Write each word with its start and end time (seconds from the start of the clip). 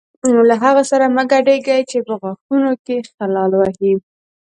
له 0.49 0.55
هغو 0.63 0.83
سره 0.91 1.05
مه 1.15 1.23
ګډېږئ 1.31 1.79
چې 1.89 1.97
په 2.07 2.13
غاښونو 2.21 2.71
کې 2.85 2.97
خلال 3.15 3.51
وهي. 3.55 3.93